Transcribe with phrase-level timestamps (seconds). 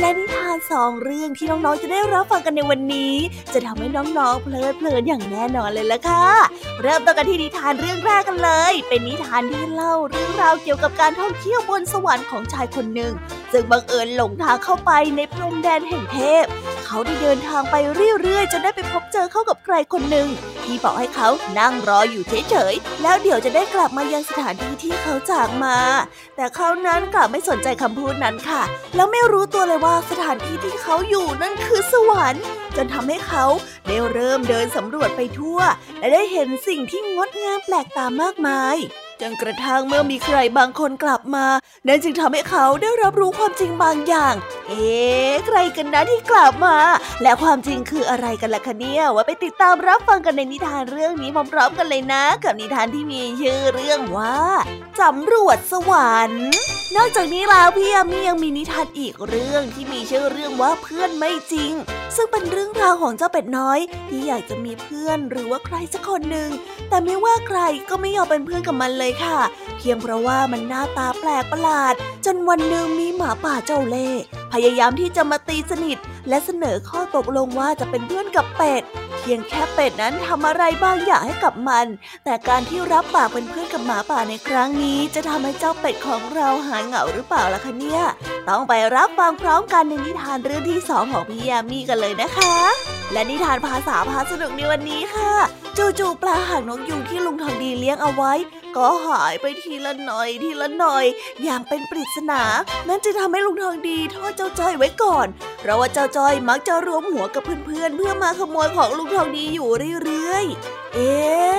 [0.00, 3.14] และนิทานสองเรื่องที่น้องๆจะได้รับฟังกันในวันนี้
[3.52, 6.26] จะทำให้น้องๆเพลิดเพลินอย่างแน่นอนเลยล่ะค่ะ
[6.82, 13.12] เริ่มต้นกันที่นิทานเรื่องแรกกันเลย เป็นนิทานที่เล่าเรื่องราวเกี่ยวกับการท่องเที่ยวบนสวรรค์ของชายคนหนึ่ง
[13.52, 16.44] ซึ่งบังเอิญหลงทางเข้าไปในพรมแดนแห่งเทพ
[16.84, 17.74] เขาได้เดินทางไป
[18.20, 20.28] เรื่อยๆจนได้ไปพบเจอเข้ากับใครคนหนึ่ง
[20.70, 25.78] ที่บอกให้เขานั่งรออยู่เฉยๆ แล้วเดี๋ยวจะได้กลับมายังสถานที่ที่เขาจากมา
[26.36, 28.62] แต่เขานั้นกลับไม่สนใจคำพูดนั้นค่ะ
[28.96, 32.44] แล้วไม่รู้ตัวเลยว่าสถานที่ที่เขาอยู่นั่นคือสวรรค์
[32.76, 33.44] จนทำให้เขา
[33.86, 35.60] ได้เริ่มเดินสำรวจไปทั่ว
[35.98, 38.76] และได้เห็นสิ่งที่งดงามแปลกตามากมาย
[39.20, 41.46] จนกระทั่งเมื่อมีใครบางคนกลับมา
[41.86, 44.34] นั่นจึงทำให้เขาได้รับรู้ความจริงบางอย่าง
[44.68, 46.76] เอ๊ะใครกันนะที่กลับมา
[47.22, 54.36] และความจริงคืออะไรกันล่ะคะเนี่ยว่าไปติดตามรับฟังกันในนิทานเรื่องนี้พร้อมๆกันเลยนะ กับนิทานที่มีชื่อเรื่องว่า
[55.00, 56.50] สำรวจสวรรค์
[56.96, 61.72] นอกจากนี้แล้วพี่ยามียังมีนิทานอีกเรื่องที่มีชื่อเรื่องว่าเพื่อนไม่จริง
[62.16, 66.50] ซึ่งเป็นเรื่องราวของเจ้าเป็ดน้อย ที่อยากจะมีเพื่อนหรือว่าใครสักคนหนึ่ง
[66.88, 69.38] แต่ไม่ว่าใครก็ไม่ยอมเป็นเพื่อนกับมันเลยค่ะ
[69.78, 71.94] เพียงเพราะว่ามันหน้าตาแปลกประหลาด
[72.24, 74.22] จนวันหนึ่งมีหมาป่าเจ้าเล่ห์
[74.52, 78.82] พยายามที่จะมาตีสนิท และเสนอข้อตกลงว่าจะเป็นเพื่อนกับเป็ด
[79.20, 81.86] เพียงแค่เป็ดนั้นทำอะไรบางอย่างให้กับมัน
[82.24, 88.02] แต่การที่รับปากเป็นเพื่อนกับหมาป่าในครั้งนี้ จะทำให้เจ้าเป็ดของเราหายเหงาหรือเปล่าล่ะคะเนี่ย
[88.48, 92.54] ต้องไปรับฟังพร้อมกันในนิทานเรื่องที่สองของพี่ยามีกันเลยนะคะ
[93.12, 98.32] และนิทานภาษาพาสนุกในวันนี้ค่ะ จู่ๆปลาหางนกยุงที่ลุงทองดีเลี้ยงเอาไว้
[98.76, 101.04] ก็หายไปทีละหน่อยทีละหน่อย
[101.44, 102.42] อย่างเป็นปริศนา
[102.88, 105.26] นั่นจึงทำให้ลุงทองดีโทษเจ้าจ้อยไว้ก่อน
[105.60, 109.68] เพราะว่าเจ้าจ้อยมักจะรวมหัวกับเพื่อนๆเพื่อมาขโมยของลุงทองดีอยู่
[110.04, 111.56] เรื่อยๆ เอ๊ะ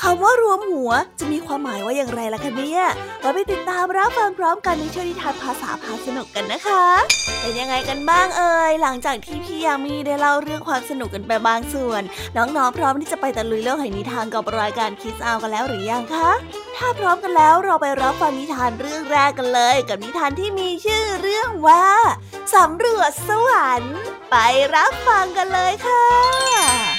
[0.00, 2.82] คำว่ารวมหัวจะมีความหมายว่าอย่างไรล่ะคะเนี่ย
[3.22, 6.84] มาไปติดตามรับฟังพร้อมกันในช่วงนิทานภาษาพาสนุกกันนะคะ
[7.40, 12.02] เป็นยังไงกันบ้างเอ่ยหลังจากที่พี่ยามีได้เล่าเรื่องความสนุกกันไปบางส่วน
[12.36, 16.30] น้องๆพร้อมที่จะไปตะลุยโลกแห่งนิทานกับรายการคิสอากันแล้วหรือยังคะ
[16.76, 21.86] ถ้าพร้อมกันแล้วเราไปรับฟังนิทานเรื่องแรกกันเลย กับนิทานที่มีชื่อเรื่องว่า
[22.54, 23.96] สำรวจสวรรค์
[24.30, 24.36] ไป
[24.74, 26.93] รับฟังกันเลยค่ะ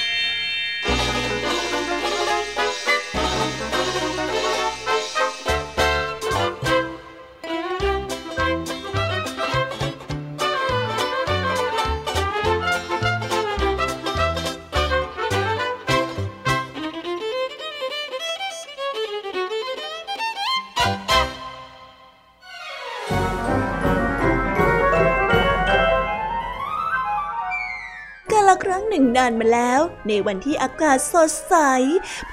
[28.48, 31.54] ละครั้งหนึ่งนานมาแล้ว ในวันที่อากาศสดใส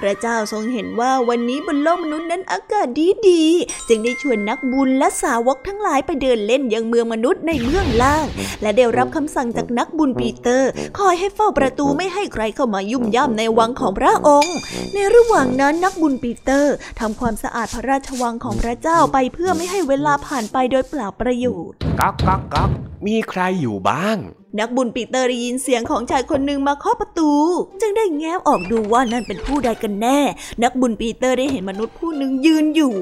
[0.00, 3.44] พระเจ้าทรงเห็นว่าวันนี้บนโลกมนุษย์นั้นอากาศดีดี
[3.88, 8.26] จึงได้ชวนนักบุญและสาวกทั้งหลายไปเดินเล่นยังเมืองมนุษย์ในเมืองล่าง
[8.62, 14.56] และได้รับคำสั่งจากนักบุญปีเตอร์ คอยให้เฝ้าประตูไม่ให้ใครเข้ามายุ่มย่ำในวังของพระองค์
[14.94, 22.70] ในระหว่างนั้นนักบุญปีเตอร์ทำความสะอาดพระราชวังของพระเจ้าไปเพื่อไม่ให้เวลาผ่านไปโดยเปล่าประโยชน์ก๊กก๊กก๊ก
[23.06, 24.18] มีใครอยู่บ้าง
[24.60, 27.32] นักบุญปีเตอร์ได้ยินเสียงของชายคนหนึ่งมาเคาะประตู
[27.80, 30.18] จึงได้แง้มออกดูว่านั่นเป็นผู้ใดกันแน่
[30.62, 32.94] นักบุญปีเตอร์ได้เห็นมนุษย์ผู้หนึ่งยืนอยู่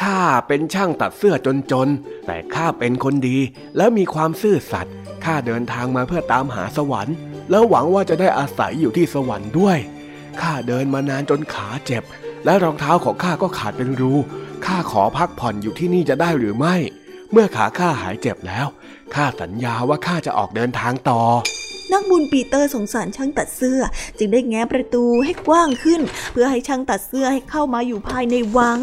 [0.00, 1.34] ข้าเป็นช่างตัดเสื้อ
[1.72, 3.38] จนๆ แต่ข้าเป็นคนดี
[3.76, 7.16] และมีความซื่อสัตย์ข้าเดินทางมาเพื่อตามหาสวรรค์
[7.50, 9.78] แล้วหวังว่าจะได้อาศัยอยู่ที่สวรรค์ด้วย
[10.40, 12.04] ข้าเดินมานานจนขาเจ็บ
[12.44, 14.12] และรองเท้าของข้าก็ขาดเป็นรู
[14.66, 16.76] ข้าขอพักผ่อนอยู่ที่นี่จะได้หรือไม่
[17.32, 18.66] เมื่อขาข้าหายเจ็บแล้ว
[19.14, 21.20] ข้าสัญญาว่าข้าจะออกเดินทางต่อ
[21.92, 23.80] นักบุญปีเตอร์สงสารช่างตัดเสื้อ
[24.18, 26.00] จึงได้แง้ประตูให้กว้างขึ้น
[26.32, 28.80] เพื่อให้ช่างตัดเสื้อให้เข้ามาอยู่ภายในวัง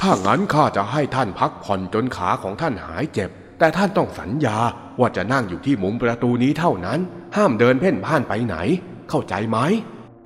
[0.00, 4.58] ถ้างั้นข้าจะให้ท่านพักผ่อนจนขาของท่านหายเจ็บ แต่ท่านต้องสัญญา
[5.00, 6.98] ว่าจะนั่งอยู่ที่มุมประตูนี้เท่านั้น
[7.36, 8.56] ห้ามเดินเพ่นพ่านไปไหน
[9.10, 9.58] เข้าใจไหม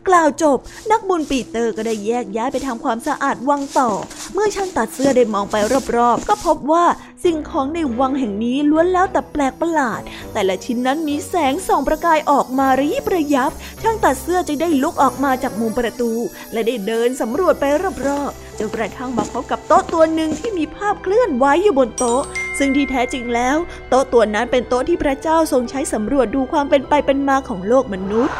[0.08, 0.58] กล่าวจบ
[0.90, 3.90] นักบุญปีเตอร์ก็ได้แยกย้ายไปทำความสะอาดวังต่อ
[4.34, 5.56] เมื่อช่างตัดเสื้อได้มองไป
[5.96, 6.84] รอบๆ ก็พบว่า
[7.24, 10.00] สิ่งของในวังแห่งนี้ล้วนแล้วแต่แปลกประหลาด
[10.32, 13.52] แต่ละชิ้นนั้นมีแสงส่องประกายออกมาระยิบระยับ
[13.82, 16.12] ช่างตัดเสื้อจึงได้ลุกออกมาจากมุมประตู
[16.52, 17.64] และได้เดินสำรวจไป
[18.06, 22.22] รอบๆจนกระทั่งมาพบกับโต๊ะตัวหนึ่งที่มีภาพเคลื่อนไหวอยู่บนโต๊ะ
[22.58, 23.56] ซึ่งที่แท้จริงแล้ว
[23.88, 28.36] โต๊ะตัวนั้นเป็นโต๊ะที่พระเจ้าทรงใช้สำรวจดูความเป็นไปเป็นมาของโลกมนุษย์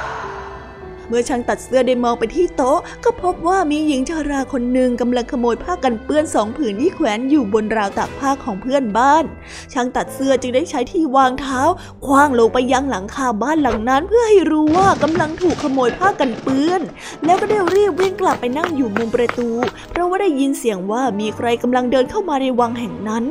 [1.08, 9.24] เมื่อช่างตัดเสื้อได้มองไปที่โต๊ะ ก็พบว่ามีหญิงชาราคนหนึ่งกำลังขโมยผ้ากันเปื้อนสองผืนที่แขวนอยู่บนราวตากผ้าของเพื่อนบ้าน
[9.72, 11.60] ช่างตัดเสื้อจึงได้ใช้ที่วางเท้า
[12.06, 16.82] คว้างลงไปยังหลังคาบ้านหลังนั้น เพื่อให้รู้ว่ากำลังถูกขโมยผ้ากันเปื้อน
[17.24, 19.48] แล้วก็ได้รีบวิ่งกลับไปนั่งอยู่มุมประตู
[19.90, 23.24] เพราะว่าได้ยินเสียงว่ามีใครกำลังเดินเข้ามาในวังแห่งนั้น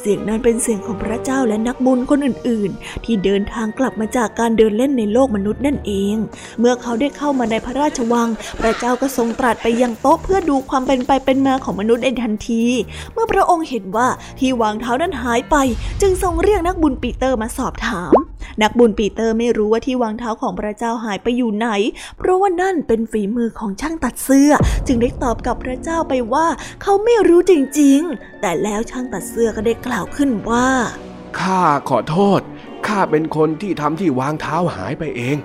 [0.00, 6.14] เสียงนั้นเป็นเสียงของพระเจ้าและนักบุญคนอื่น ๆ ที่เดินทางกลับมาจากการเดินเล่นในโลกมนุษย์นั่นเอง
[6.60, 8.28] เมื่อเขาได้เข้ามาในพระราชวัง
[8.60, 12.64] พระเจ้าก็ทรงตรัสไปยังโต๊ะเพื่อดูความเป็นไปเป็นมาของมนุษย์ในทันที
[13.12, 15.56] เมื่อพระองค์เห็นว่าที่วางเท้านั้นหายไป
[16.00, 18.14] จึงทรงเรียกนักบุญปีเตอร์มาสอบถาม
[18.62, 21.68] นักบุญปีเตอร์ไม่รู้ว่าที่วางเท้าของพระเจ้าหายไปอยู่ไหน
[22.18, 24.52] เพราะว่านั่นเป็นฝีมือของช่างตัดเสื้อ
[24.86, 26.46] จึงได้ตอบกับพระเจ้าไปว่า
[26.82, 30.68] เขาไม่รู้จริงๆ แต่แล้วช่างตัดเสื้อก็ได้กล่าวขึ้นว่า
[31.40, 32.40] ข้าขอโทษ
[32.86, 35.36] ข้าเป็นคนที่ทำที่วางเท้าหายไปเอง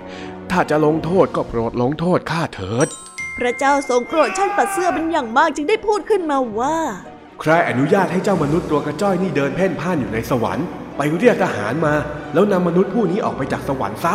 [0.52, 2.88] ถ้าจะลงโทษก็โปรดลงโทษข้าเถิด
[3.38, 6.76] พระเจ้าทรงโกรธช่างตัดเสื้อเป็นอย่างมากจึงได้พูดขึ้นมาว่า
[7.40, 11.94] ใครอนุญาตให้เจ้ามนุษย์ตัวกระจ้อยนี่เดินเพ่นพ่านอยู่ในสวรรค์ ไปเรียกทหารมา
[12.34, 14.14] แล้วนำมนุษย์ผู้นี้ออกไปจากสวรรค์ซะ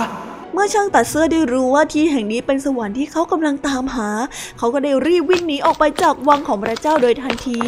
[0.53, 4.09] เมื่อช่างตัดเสื้อได้รู้ว่าที่แห่งนี้เป็นสวรรค์ที่เขากำลังตามหา
[4.57, 7.59] เขาก็ได้รีบวิ่งหนีออกไปจากวังของพระเจ้าโดยทันที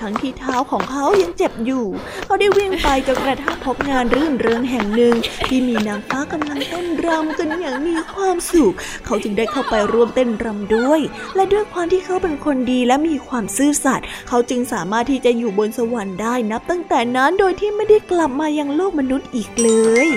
[0.00, 1.84] ทั้งที่เท้าของเขายังเจ็บอยู่
[2.26, 5.14] เขาได้วิ่งไปจนกระทั่งพบงานรื่นเริงแห่งหนึ่ง
[5.48, 8.74] ที่มีนางฟ้ากำลังเต้นรำกันอย่างมีความสุข
[9.06, 11.00] เขาจึงได้เข้าไปร่วมเต้นรำด้วย
[11.34, 19.70] และด้วยความที่เขาเป็นคนดีและมีความซื่อสัตย์เขาจึงสามารถที่จะอยู่บนสวรรค์ได้นับตั้งแต่นั้นโดยที่ไม่ได้กลับมายังโลกมนุษย์อีกเล
[20.06, 20.08] ย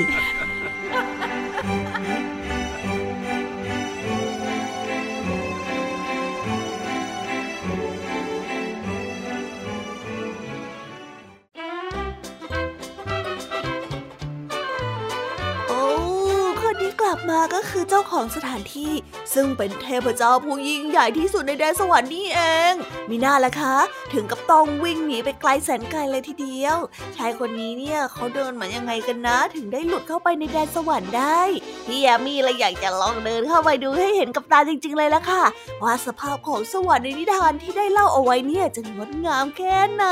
[18.12, 18.94] ของสถานที่
[19.34, 22.42] ซึ่งเป็นเทพเจ้าผู้ยิ่งใหญ่ที่สุดในแดนสวรรค์นี่เอ
[22.72, 22.74] ง
[23.10, 23.76] มีหน้าละคะ
[24.14, 26.78] ถึงกับต้องวิ่งหนีไปไกลแสนไกลเลยทีเดียว
[27.16, 31.42] ชายคนนี้เนี่ยเขาเดินมายังไงกันนะ ถึงได้หลุดเข้าไปในแดนสวรรค์ได้
[31.88, 35.44] พี่แอมี่เลยอยากจะลองเดินเข้าไปดูให้เห็นกับตาจริง ๆ เลยละค่ะ
[35.84, 40.06] ว่าสภาพของสวรรค์ในนิทานที่ได้เล่าเอาไว้เนี่ยจะงดงามแค่ไหน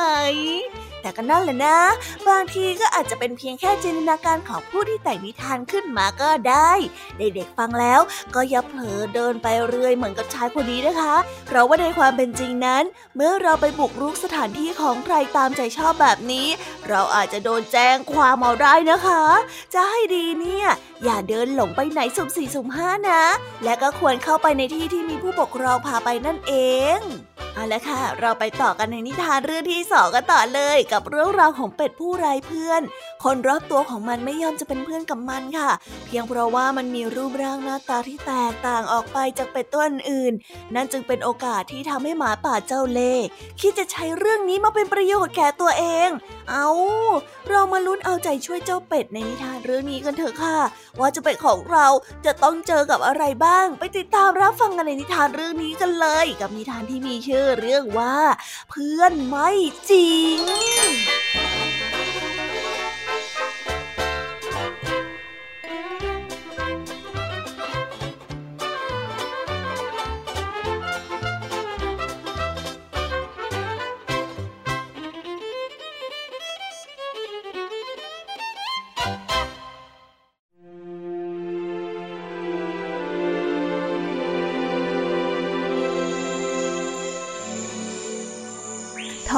[1.01, 1.77] แต่ก็นั่นแหละนะ
[2.27, 6.71] บางทีก็อาจจะเป็นเพียงแค่จินตนาการของผู้ที่แต่งนิทานขึ้นมาก็ได้
[7.17, 7.99] เด็กๆฟังแล้ว
[8.35, 11.15] ก็อย่าเผลอเดินไปเรื่อยเหมือนกับชายคนนี้นะคะ
[11.47, 12.83] เพราะว่าในความเป็นจริงนั้น
[13.15, 16.47] เมื่อเราไปบุกรุกสถานที่ของใครตามใจชอบแบบนี้
[16.89, 19.23] เราอาจจะโดนแจ้งความเอาได้นะคะ
[19.73, 20.67] จะให้ดีเนี่ย
[21.03, 23.23] อย่าเดินหลงไปไหนสุ่มสี่สุ่มห้านะ
[23.63, 26.53] และก็ควรเข้าไปในที่ที่มีผู้ปกครองพาไปนั่นเอ
[26.97, 26.99] ง
[27.55, 32.81] เอาละค่ะ เราไปต่อกันในนิทานเรื่องที่สองกันต่อเลย กับเรื่องราวของเป็ดผู้ไร้เพื่อน
[33.23, 35.69] คนรอบตัวของมันไม่ยอมจะเป็นเพื่อนกับมันค่ะ
[36.05, 40.33] เพียงเพราะว่ามันมีรูปร่างหน้าตาที่แตกต่างออกไปจากเป็ดตัวอื่น
[40.75, 43.13] นั่นจึงเป็นโอกาสที่ทำให้หมาป่าเจ้าเล่
[43.61, 46.09] คิดจะใช้เรื่องนี้มาเป็นประโยชน์แก่ตัวเอง
[46.51, 46.67] เอา
[47.49, 50.57] เรามาลุ้นเอาใจช่วยเจ้าเป็ดในนิทานเรื่องนี้กันเถอะค่ะ
[51.00, 51.88] ว่าจะเป็นของเรา
[52.25, 58.18] จะต้องเจอกับอะไรบ้าง ไปติดตามรับฟังกันในนิทานเรื่องนี้กันเลย กับนิทานที่มีชื่อเรื่องว่า
[58.69, 59.50] เพื่อนไม่
[59.89, 60.38] จริง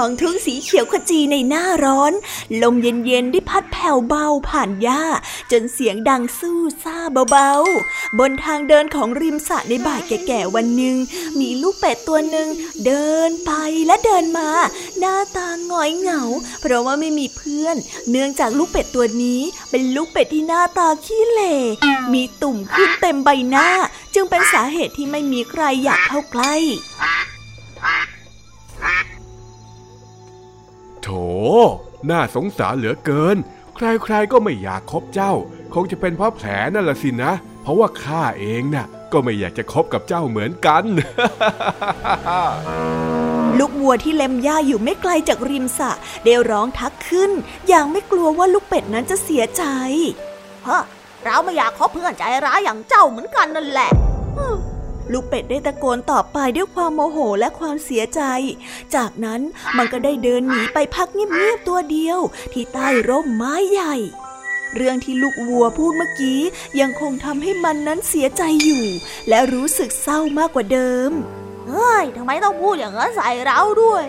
[0.03, 2.13] ท้องทุ่งสีเขียวขจีในหน้าร้อน
[2.61, 5.03] ลมเย็นๆได้พัดแผ่วเบาผ่านหญ้า
[5.51, 6.97] จนเสียงดังสู้ซา
[7.31, 10.95] เบาๆ บนทางเดินของริมสระในบ่ายแก่ๆวันหนึ่ง
[11.39, 12.47] มีลูกเป็ดตัวหนึ่ง
[12.85, 13.51] เดินไป
[13.85, 14.49] และเดินมา
[14.99, 16.21] หน้าตาหงอยเหงา
[16.61, 17.75] เพราะว่าไม่มีเพื่อน
[18.09, 19.41] เนื่องจากลูกเป็ดตัวนี้
[19.71, 21.55] เป็นลูกเป็ดที่หน้าตาขี้เหร่
[22.13, 23.69] มีตุ่มขึ้นเต็มใบหน้า
[24.13, 26.55] จึงเป็นสาเหตุที่ไม่มีใครอยากเข้าใกล้
[29.09, 29.10] โถ
[32.09, 33.37] น่าสงสารเหลือเกิน
[33.75, 35.33] ใครๆก็ไม่อยากคบเจ้า
[35.73, 40.83] คงจะเป็นเพราะแผลนั่นละสินะ เพราะว่าข้าเองน่ะ ก็ไม่อยากจะคบกับเจ้าเหมือนกัน
[43.59, 45.91] ลูกวัวที่เล็มหญ้าอยู่ไม่ไกลจากริมสระ
[46.23, 47.31] ได้ร้องทักขึ้น
[47.67, 49.63] อย่างไม่กลัวว่าลูกเป็ดนั้นจะเสียใจ
[50.67, 50.83] ฮะ
[51.23, 53.89] เราไม่อยากคบเพื่อนใจร้ายอย่างเจ้าเหมือนกันนั่นแหละ
[55.11, 58.21] ลูกเป็ดได้ตะโกนตอบไปด้วยความโมโหและความเสียใจ
[58.95, 59.41] จากนั้น
[59.77, 62.19] มันก็ได้เดินหนีไปพักเงียบๆตัวเดียว
[62.53, 63.95] ที่ใต้ร่มไม้ใหญ่
[64.75, 66.39] เรื่องที่ลูกวัวพูดเมื่อกี้
[66.79, 68.85] ยังคงทำให้มันนั้นเสียใจอยู่
[69.29, 71.11] และรู้สึกเศร้ามากกว่าเดิม
[71.69, 74.05] เฮ้ยทำไมต้องพูดอย่างนั้นใส่เราด้วย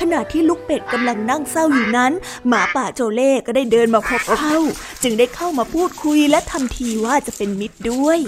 [0.00, 2.12] ขณะที่ลูกเป็ดกำลังนั่งเศร้าอยู่นั้น
[2.48, 4.56] หมาป่าโจเล่ก็ได้เดินมาพบเข้า
[5.02, 8.18] จึงได้เข้ามาพูดคุยและทำทีว่าจะเป็นมิตรด้วย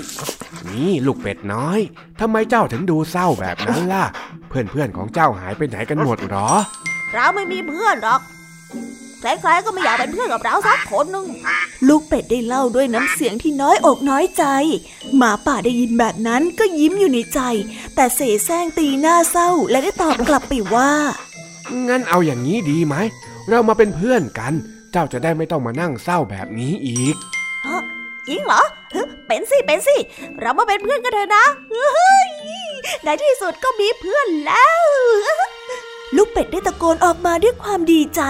[0.69, 1.81] นี่ลูกเป็ดน้อย
[2.21, 4.05] ทำไมเจ้าถึงดูเศร้าแบบนั้นล่ะ
[4.49, 6.49] เพื่อนๆของเจ้าหายไปไหนกันหมดหรอ
[7.13, 8.21] เราไม่มีเพื่อนหรอก
[9.21, 11.27] ใครๆก็ไม่อยากเป็นเพื่อนกับเราสักคนหนึ่ง
[11.89, 14.45] ลูกเป็ดได้เล่าด้วยน้ำเสียงที่น้อยอกน้อยใจ
[15.17, 17.41] หมาป่าได้ยินแบบนั้นก็ยิ้มอยู่ในใจ
[17.95, 20.93] แต่เสแสร้งตีหน้าเศร้าและได้ตอบกลับไปว่า
[21.89, 22.97] งั้นเอาอย่างนี้ดีไหม
[23.51, 24.55] เรามาเป็นเพื่อนกัน
[24.93, 27.17] เจ้าจะได้ไม่ต้องมานั่งเศร้าแบบนี้อีก
[28.29, 28.63] จริงเหรอ
[29.29, 29.97] เป็นสิ เป็นสิ
[30.41, 31.45] เรามาเป็นเพื่อนกันเถอะนะ
[33.05, 34.81] ในที่สุดก็มีเพื่อนแล้ว
[36.17, 38.23] ลูกเป็ดได้ตะโกนออกมาด้วยความดีใจ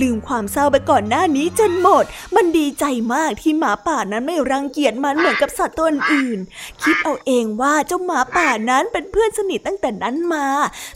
[0.00, 2.04] ลืมความเศร้าไปก่อนหน้านี้จนหมด
[2.36, 6.38] มันดีใจมากที่หมาป่านั้นไม่รังเกียจมันเหมือนกับสัตว์ตัวอื่น
[6.82, 10.46] คิดเอาเองว่าเจ้าหมาป่านั้นเป็นเพื่อนสนิทตั้งแต่นั้นมา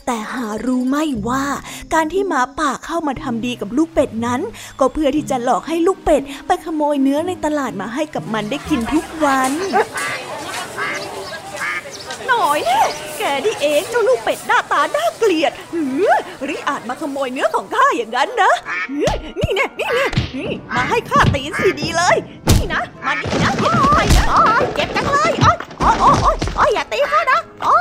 [0.05, 1.45] แต่หารู้ไม่ว่า
[1.93, 4.41] การที่หมาป่าเข้ามาทำดีกับลูกเป็ดนั้น
[4.79, 9.51] ก็เพื่อที่จะหลอกให้ลูกเป็ด ไปขโมยเนื้อในตลาดมาให้กับมันได้กินทุกวัน
[12.29, 12.59] หน่อย
[13.19, 16.07] แกนี่เองเจ้าลูกเป็ดหน้าตาน่าเกลียดหือ
[16.49, 18.51] ริอาจมาขโมยเนื้อของข้าอย่างนั้นนะ
[19.39, 20.11] นี่เนี่ยนี่เนี่ย
[20.75, 22.15] มาให้ข้าตีนสีดีเลย
[22.49, 27.77] นี่นะ มานี่นะโอ้ยโอ้ยเจ็บจังเลยโอ้ยโอ้ยโอ้ยโอ้ยอย่าตีข้านะโอ้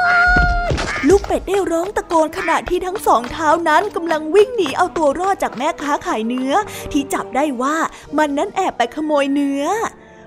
[0.68, 0.70] ย
[1.08, 6.52] ลูกเป็ดได้ร้องตะโกนขณะที่ทั้งสองเท้านั้นกำลังวิ่งหนีเอาตัวรอดจากแม่ค้าขายเนื้อ
[6.92, 7.76] ที่จับได้ว่า
[8.18, 9.64] มันนั้นแอบไปขโมยเนื้อ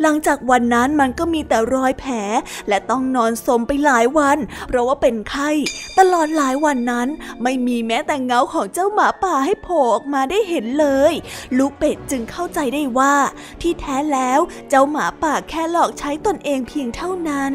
[0.02, 2.14] หลังจากวันนั้นมันก็มีแต่รอยแผล
[2.68, 5.50] และต้องนอนสมไปหลายวัน เพราะว่าเป็นไข้
[6.00, 7.08] ตลอดหลายวันนั้น
[7.44, 11.14] ไม่มีแม้แต่เงาของเจ้าหมาป่าให้โผล่ออกมาได้เห็นเลย
[11.58, 13.16] ลูกเป็ดจึงเข้าใจได้ว่า
[13.62, 14.40] ที่แท้แล้ว
[14.70, 17.54] เจ้าหมาป่าแค่หลอกใช้ตนเองเพียงเท่านั้น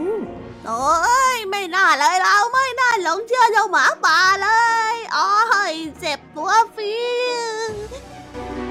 [0.67, 4.49] โอ้ยไม่น่าเลยเราไม่น่าหลงเชื่อเจ้าหมาป่าเล
[4.95, 5.29] ย อ๋อ
[6.01, 6.95] เจ็บตัวฟี
[8.65, 8.66] แ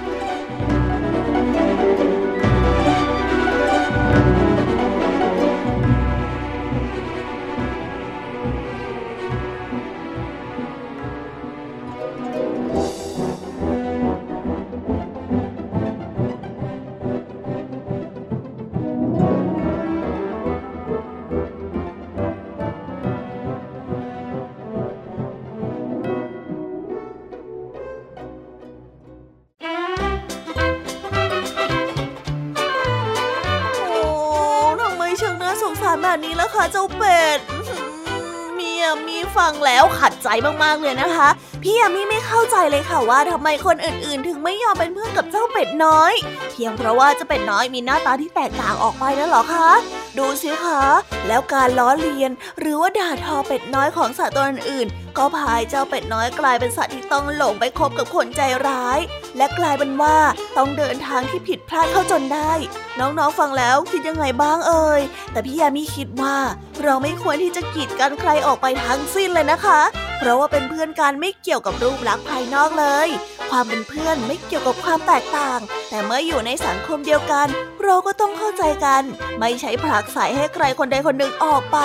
[39.99, 40.27] ขัดใจ
[40.63, 41.29] มากๆเลยนะคะ
[41.63, 46.13] พี่ยามีไม่เข้าใจเลยค่ะว่าทำไมคนอื่นๆ ถึงไม่ยอมเป็นเพื่อนกับเจ้าเป็ดน้อย
[46.51, 49.69] เพียงเพราะว่าเจ้าเป็ดน้อยมีหน้าตาที่แตกต่างออกไปนั่นหรอคะ
[50.19, 50.81] ดูสิคะ
[51.27, 58.99] แล้วการล้อเลียน หรือว่าด่าทอเป็ดน้อยของสัตว์ตัวอื่น ก็พายเจ้าเป็ดน้อยกลายเป็นสัตว์ที่ต้องหลงไปคบกับคนใจร้าย
[59.37, 60.17] และกลายเป็นว่า
[60.57, 62.51] ต้องเดินทางที่ผิดพลาดเข้าจนได้
[62.99, 66.35] น้องๆฟังแล้วคิดยังไงบ้างเอ่ยแต่พี่ยามีคิดว่า
[66.83, 69.79] เราไม่ควรที่จะกีดกันใครออกไปทั้งสิ้นเลยนะคะ
[70.25, 73.09] ราะว่าเป็นเพื่อนกันไม่เกี่ยวกับรูปลักษณ์ภายนอกเลย
[73.51, 77.47] ความเป็นเพื่อนไม่เกี่ยวกับความแตกต่าง แต่เมื่ออยู่ในสังคมเดียวกัน
[77.83, 79.03] เราก็ต้องเข้าใจกัน
[79.39, 81.77] ไม่ใช้ผลักใส่ให้ใครคนใดคนหนึ่งออกไป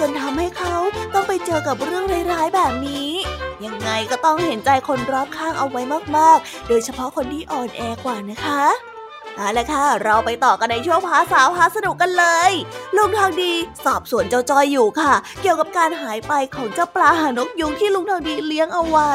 [0.00, 0.76] จนทำให้เขา
[1.14, 3.10] ต้องไปเจอกับเรื่องร้ายๆแบบนี้
[3.64, 5.82] ยังไงก็ต้องเห็นใจคนรอบข้างเอาไว้
[6.16, 8.91] มากๆ โดยเฉพาะคนที่อ่อนแอกว่านะคะ
[9.36, 12.52] เอาละค่ะ เราไปต่อกันในช่วงภาษาพาสนุกกันเลย
[12.96, 13.52] ลุงทองดี
[13.84, 19.12] สอบสวนเจ้าจอยอยู่ค่ะ เกี่ยวกับการหายไปของเจ้าปลาหานกยุงที่ลุงทองดีเลี้ยงเอาไว้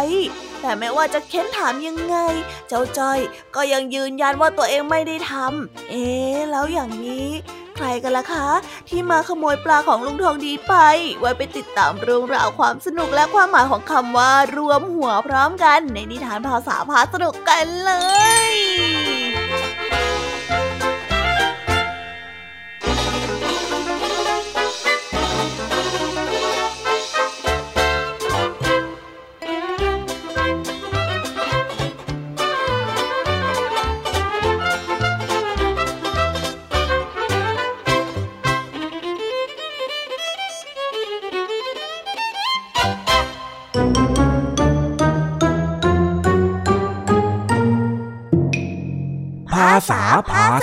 [0.61, 2.15] แต่แม้ว่าจะเค้นถามยังไง
[2.67, 3.19] เจ้าจอย
[3.55, 6.05] ก็ยังยืนยันว่าตัวเองไม่ได้ทำเอ๊
[6.51, 7.27] แล้วอย่างนี้
[7.75, 8.47] ใครกันล่ะคะ
[8.89, 10.73] ที่มาขโมยปลาของลุงทองดีไป
[11.19, 17.91] ไว้ไปติดตามเรื่องราวความสนุกและความหมายของคำว่ารวมหัวพร้อมกัน ในนิทานภาษาพาสนุกกันเล
[18.53, 19.06] ย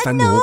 [0.07, 0.43] สนุก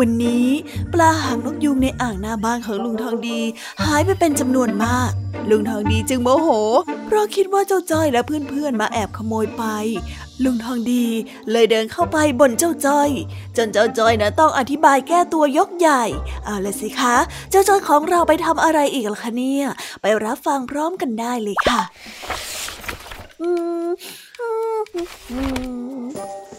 [0.00, 0.46] วันนี้
[0.92, 3.40] ปลาหางนกยุงในอ่างหน้าบ้านของลุงทองดี
[3.84, 5.10] หายไปเป็นจำนวนมาก
[5.50, 6.48] ลุงทองดีจึงโมโห
[7.06, 9.64] เพราะคิดว่าเจ้าจ้อยและเพื่อนๆมาแอบขโมยไป
[10.42, 11.06] ลุงทองดี
[11.50, 13.10] เลยเดินเข้าไปบนเจ้าจ้อย
[13.56, 16.04] จนเจ้าจ้อยนะต้องอธิบายแก้ตัวยกใหญ่
[16.44, 17.16] เอาละสิคะ
[17.50, 19.64] เจ้าจ้อยของเราไปทำอะไรอีกล่ะคะเนี่ย
[20.02, 21.80] ไปรับฟังพร้อมกันได้เลยค่ะ
[23.40, 24.33] อืมอืมอืม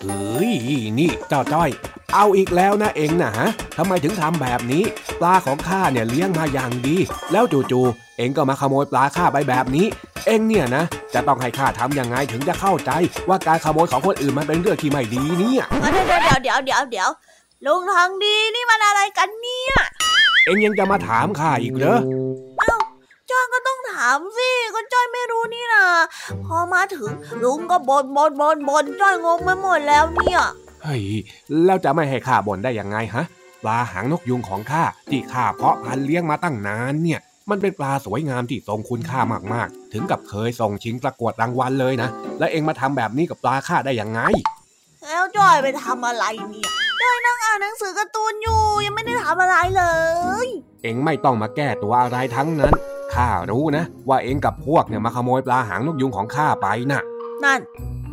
[0.04, 0.54] เฮ้ย
[1.00, 1.70] นี่เจ้าจ้อย
[2.14, 4.84] เอาอีกแล้วนะเองนะฮะทำไมถึงทำแบบนี้
[5.22, 6.96] ปลาของข้าเนี่ยเลี้ยงมาอย่างดี
[7.32, 9.86] แล้วจู่ๆเองก็มาขโมยปลาข้าไปแบบนี้
[10.26, 12.92] เองเนี่ยนะ จะต้องให้ข้าทำยังไงถึงจะเข้าใจ
[13.30, 15.64] ว่าการขโมยของคนอื่นมันเป็นเรื่องที่ไม่ดีเนี่ย
[16.10, 17.10] เดี๋ยวเดี๋ยวเดี๋ยวเดี๋ยวเดี๋ยว
[17.66, 19.76] ลุงทองดีนี่มันอะไรกันเนี่ย
[20.46, 22.00] เองยังจะมาถามข้าอีกเหรอ
[23.36, 25.86] จ้อยก็ต้องถามสิก็จ้อยไม่รู้นี่นะ
[26.46, 27.12] พอมาถึง
[27.44, 30.42] ลุงก็บนบนบนบนจ้อยงงไปหมดแล้วเนี่ย
[30.84, 31.04] เฮ้ย
[31.66, 33.24] แล้วจะไม่ให้ข้าบ่นได้ยังไงฮะ
[33.64, 39.20] ปลาหางนกยุงของข้าที่ข้าเพาะพันธุ์เลี้ยงมาตั้งนานเนี่ย มันเป็นปลาสวยงามที่ทรงคุณค่า
[39.54, 44.22] มากๆ ถึงกับเคยส่งชิงประกวดรางวัลเลยนะ แล้วเองมาทำแบบนี้กับปลาข้าได้ยังไง
[45.04, 46.70] แล้วจ้อยไปทำอะไรเนี่ย
[47.02, 49.84] จ้อยนั่งอ่านหนังสือการ์ตูนอยู่ยังไม่ได้ทำอะไรเล
[50.46, 50.48] ย
[50.84, 52.74] เองไม่ต้องมาแก้ตัวอะไรทั้งนั้น
[53.14, 57.02] ข้ารู้นะ ว่าเองกับพวกเนี่ยมาขโมยปลาหางนกยุงของข้าไปน่ะ
[57.44, 57.60] นั่น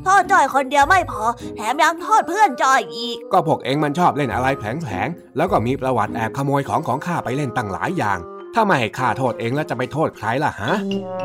[0.04, 1.22] โทษจ้อยคนเดียวไม่พอ
[1.56, 8.18] แถมยังโทษเพื่อนจ้อยอีก ก็พวกเองมันชอบเล่นอะไรแผลงๆแล้วก็มีประวัติแอบขโมยของของข้าไปเล่นตั้งหลายอย่าง
[8.54, 10.72] ถ้าไม่ให้ข้าโทษเองแล้วจะไปโทษใครล่ะฮะ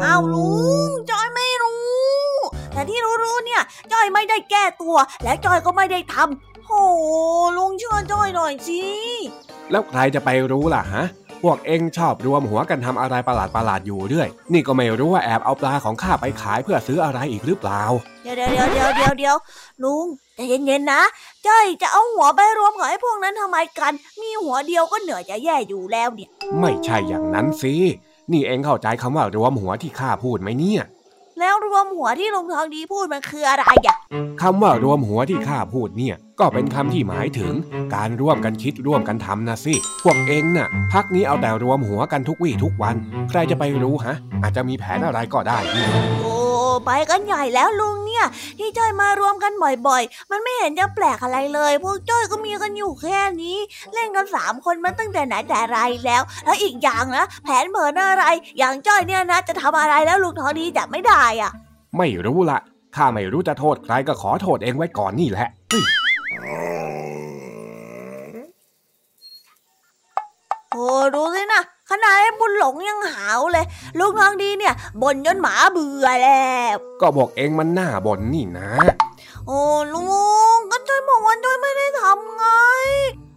[0.02, 0.50] เอาลุ
[0.88, 1.88] งจ้อยไม่รู้
[2.74, 6.72] แต่ที่รู้ๆเนี่ยจ้อยไม่ได้แก้ตัว และจ้อยก็ไม่ได้ทำโห
[7.58, 8.82] ลุงเชื่อจ้อยหน่อยสิ
[9.72, 11.04] แล้วใครจะไปรู้ล่ะฮะ
[11.44, 17.82] พวกเองชอบรวมหัวกันทำอะไรประหลาดๆอยู่เรื่อย นี่ก็ไม่รู้ว่าแอบเอาปลาของข้าไปขายเพื่อซื้ออะไรอีกหรือเปล่า
[18.24, 19.36] เดี๋ยวเดี๋ยวเดี๋ยวเดี๋ยวเดี๋ยวเดี๋ยว
[19.84, 21.01] ลุงใจเย็นๆนะ
[21.48, 26.29] จ้อยจะเอาหัวไปรวมกับไอ้พวกนั้นทำไมกัน มีหัวเดียวก็เหนื่อยจะแย่อยู่แล้วเนี่ย
[26.60, 27.74] ไม่ใช่อย่างนั้นสิ
[28.32, 30.84] นี่เองเข้าใจคำว่ารวมหัวที่ข้าพูดไหมเนี่ย
[31.39, 33.98] แล้วรวมหัวที่ลุงทองดีพูดมันคืออะไรอะ
[34.42, 37.53] คำว่ารวมหัวที่ข้าพูดเนี่ย ก็เป็นคำที่หมายถึง
[37.96, 42.96] การร่วมกันคิดร่วมกันทำนะสิ พวกเองน่ะ พักนี้เอาแต่รวมหัวกันทุกวี่ทุกวัน
[43.29, 45.85] ใครจะไปรู้ฮะ อาจจะมีแผนอะไรก็ได้นี่
[46.24, 46.37] โอ้
[46.85, 48.25] ไปกันใหญ่แล้วลุงเนี่ย
[48.59, 49.53] ที่จ้อยมารวมกัน
[49.87, 53.57] บ่อยๆ มันไม่เห็นจะแปลกอะไรเลย พวกจ้อยก็มีกันอยู่แค่นี้
[53.94, 58.24] เล่นกันสามคนมาตั้งแต่ไหนแต่ไรแล้ว แล้วอีกอย่างนะแผนเผินอะไร
[58.59, 61.51] อย่างจ้อยเนี่ยนะจะทำอะไรแล้วลุงทองดีจับไม่ได้อะ
[61.98, 62.59] ไม่รู้ละ
[62.96, 65.85] ข้าไม่รู้จะโทษใครก็ขอโทษเองไว้ก่อนนี่แหละเฮ้ย
[70.72, 73.66] โอ้ดูสินะ ขนาดไอ้บุญหลงยังหาวเลย
[74.00, 78.70] ลุงทองดีเนี่ยบ่นจนหมาเบื่อแล้วก็บอกเองมันหน้าบ่นนี่นะ
[79.48, 79.60] โอ้
[79.94, 80.02] ลุ
[80.58, 82.46] งก็จ้อยบอกว่าจ้อยไม่ได้ทำไง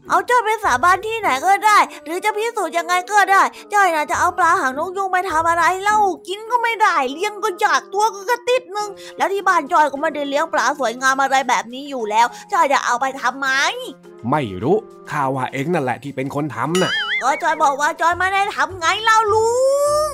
[0.08, 13.48] เอาจ้อยไปสาบานที่ไหนก็ได้ หรือจะพิสูจน์ยังไงก็ได้จ้อยน่ะจะเอาปลาหางนกยุงไปทำอะไรเล่ากินก็ไม่ได้เลี้ยงก็ยากตัวก็กระติดนึงแล้วที่บ้านจ้อยก็ไม่ได้เลี้ยงปลาสวยงามอะไรแบบนี้อยู่แล้วจ้อยจะเอาไปทำไม
[14.30, 14.76] ไม่รู้
[15.10, 19.50] ข้าว่าเองนั่นแหละที่เป็นคนทำน่ะ ก็จอยบอกว่าจอยไม่ได้ทำไงเล่าลุ
[20.06, 20.08] ง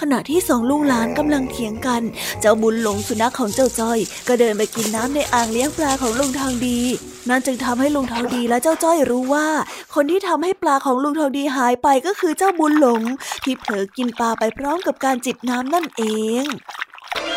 [0.00, 2.02] ขณะที่สองลุงหลานกำลังเถียงกัน
[2.40, 6.80] เจ้าบุญหลงสุนัขของเจ้าจ้อย ก็เดินไปกินน้ำในอ่างเลี้ยงปลาของลุงทองดี
[7.28, 9.48] นั่นจึงทำให้ลุงทองดีและเจ้าจ้อยรู้ว่า
[9.94, 13.02] คนที่ทำให้ปลาของลุงทองดีหายไปก็คือเจ้าบุญหลง
[13.44, 16.02] ที่เผลอกินปลาไปพร้อมกับการจิบน้ำนั่นเอ
[16.42, 16.44] ง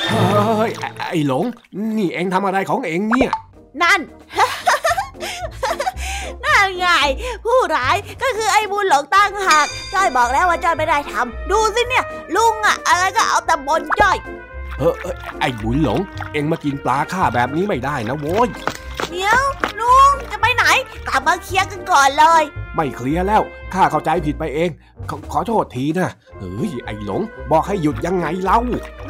[0.09, 1.45] เฮ้ยไอ้ไอ้หลง
[1.97, 3.31] นี่เองทำอะไรของเองเนี่ย
[3.81, 3.99] นั่น
[6.61, 6.89] นั่นไง
[7.45, 14.17] ผู้ร้ายก็คือไอ้บุญหลงตั้งหากจ้อยบอกแล้วว่าจ้อยไม่ได้ทำดูสิเนี่ย ลุงอะอะไรก็เอาแต่บนจ้อย
[14.79, 15.99] เฮ้ยเอ้ยไอ้บุญหลง
[16.33, 18.47] เองมากินปลาข้าแบบนี้ไม่ได้นะโว้ย
[19.09, 19.41] เดี๋ยว
[19.79, 20.65] ลุงจะไปไหน
[21.07, 22.43] กลับมาเคลียร์กันก่อนเลย
[22.75, 23.41] ไม่เคลียร์แล้ว
[23.73, 24.69] ข้าเข้าใจผิดไปเอง
[25.09, 28.57] ขอขอโทษทีนะ เฮ้ย ไอ้หลง บอกให้หยุดยังไงเล่า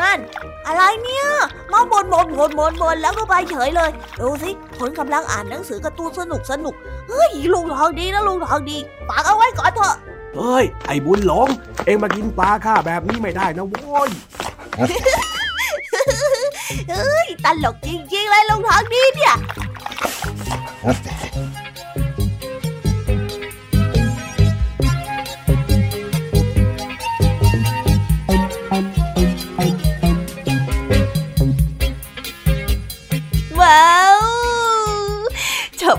[0.01, 0.19] นั่น
[0.67, 1.27] อะไรเนี่ย
[1.71, 6.75] มาบนบนบนบนบนแล้วก็ไปเฉยเลย ดูสิคนกำลังอ่านหนังสือการ์ตูนสนุกสนุก
[7.09, 8.77] เฮ้ย ลุงทองดีนะลุงทองดี
[9.09, 9.95] ฝากเอาไว้ก่อนเถอะ
[10.35, 11.47] เฮ้ย ไอ้บุญหลง
[11.85, 14.09] เองมากินปลาข้าแบบนี้ไม่ได้นะโว้ย
[16.89, 19.35] เฮ้ย ตลกจริงๆเลยลุงทองดีเนี่ย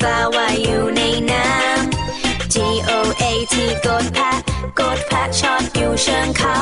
[0.00, 2.56] ปลาว่ายอยู่ในน้ำ G
[2.90, 3.54] O A T
[3.86, 4.38] กดแพะ
[4.80, 6.58] กดแพะชอตอยู่เชิงเขา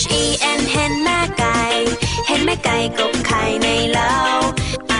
[0.00, 0.24] H E
[0.58, 1.60] N เห็นแม่ไก่
[2.26, 4.14] เห็นแม่ไก่กบไข่ในเล้า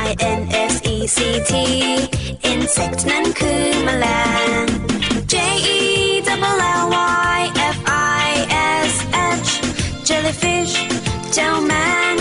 [0.06, 0.40] I N
[0.72, 1.18] S E C
[1.50, 1.52] T
[2.50, 4.06] insect นั้นคือแมล
[4.62, 4.64] ง
[5.32, 5.34] J
[5.76, 5.80] E
[6.26, 6.84] double L
[7.36, 7.40] Y
[7.76, 7.78] F
[8.26, 8.30] I
[8.90, 8.92] S
[9.46, 9.50] H
[10.08, 10.74] jellyfish
[11.34, 11.72] เจ้าแม
[12.12, 12.14] ง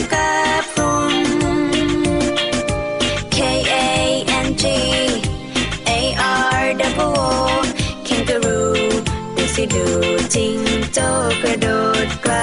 [9.76, 9.86] ดู
[10.36, 10.58] จิง
[10.94, 11.08] โจ้
[11.42, 11.68] กระโด
[12.06, 12.34] ดกล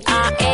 [0.00, 0.47] T-I-N